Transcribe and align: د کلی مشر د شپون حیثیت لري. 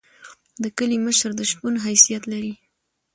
د 0.63 0.65
کلی 0.77 0.97
مشر 1.05 1.31
د 1.35 1.41
شپون 1.49 1.73
حیثیت 1.85 2.23
لري. 2.31 2.53